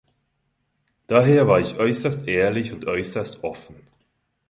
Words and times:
Daher 1.05 1.47
war 1.47 1.59
ich 1.59 1.77
äußerst 1.77 2.27
ehrlich 2.27 2.73
und 2.73 2.87
äußerst 2.87 3.43
offen. 3.43 3.75